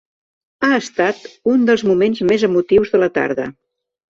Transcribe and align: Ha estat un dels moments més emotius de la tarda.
Ha 0.67 0.69
estat 0.77 1.27
un 1.53 1.67
dels 1.71 1.83
moments 1.91 2.25
més 2.33 2.47
emotius 2.51 2.95
de 2.97 3.05
la 3.07 3.15
tarda. 3.19 3.47